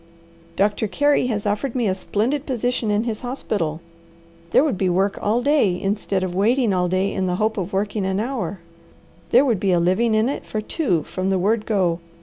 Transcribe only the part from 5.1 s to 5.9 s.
all day,